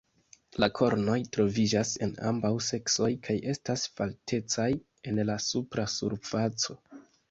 La 0.61 0.69
kornoj 0.79 1.17
troviĝas 1.37 1.91
en 2.07 2.15
ambaŭ 2.31 2.51
seksoj 2.69 3.11
kaj 3.29 3.39
estas 3.55 3.87
faltecaj 4.01 4.69
en 5.09 5.25
la 5.33 5.41
supra 5.51 5.91
surfaco. 6.03 6.85